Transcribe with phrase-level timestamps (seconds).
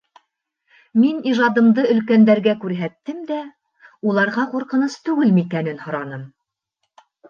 [1.03, 3.39] Мин ижадымды өлкәндәргә күрһәттем дә,
[4.11, 6.31] уларға ҡурҡыныс түгелме икәнен һораным.